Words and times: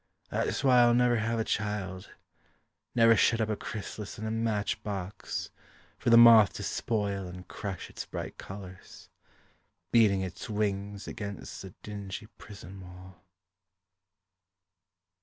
That's 0.31 0.63
why 0.63 0.79
I'll 0.79 0.95
never 0.95 1.17
have 1.17 1.37
a 1.37 1.43
child, 1.43 2.09
Never 2.95 3.15
shut 3.15 3.39
up 3.39 3.49
a 3.49 3.55
chrysalis 3.55 4.17
in 4.17 4.25
a 4.25 4.31
match 4.31 4.81
box 4.81 5.51
For 5.99 6.09
the 6.09 6.17
moth 6.17 6.53
to 6.53 6.63
spoil 6.63 7.27
and 7.27 7.47
crush 7.47 7.87
its 7.87 8.07
brght 8.07 8.37
colours, 8.39 9.09
Beating 9.91 10.21
its 10.21 10.49
wings 10.49 11.07
against 11.07 11.61
the 11.61 11.75
dingy 11.83 12.25
prison 12.39 12.81
wall. 12.81 13.21